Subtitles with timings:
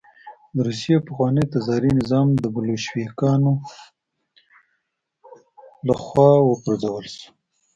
[0.53, 3.53] د روسیې پخوانی تزاري نظام د بلشویکانو
[5.87, 7.27] له خوا وپرځول شو